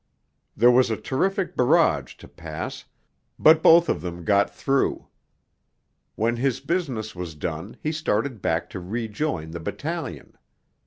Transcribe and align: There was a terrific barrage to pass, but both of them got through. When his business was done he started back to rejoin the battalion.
There 0.57 0.71
was 0.71 0.89
a 0.89 0.97
terrific 0.97 1.55
barrage 1.55 2.15
to 2.15 2.27
pass, 2.27 2.85
but 3.37 3.61
both 3.61 3.87
of 3.87 4.01
them 4.01 4.23
got 4.25 4.49
through. 4.51 5.05
When 6.15 6.37
his 6.37 6.59
business 6.59 7.15
was 7.15 7.35
done 7.35 7.77
he 7.83 7.91
started 7.91 8.41
back 8.41 8.67
to 8.71 8.79
rejoin 8.79 9.51
the 9.51 9.59
battalion. 9.59 10.35